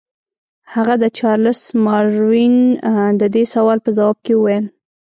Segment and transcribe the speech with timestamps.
[0.73, 2.55] هغه د چارلس ماروین
[3.21, 4.65] د دې سوال په ځواب کې وویل.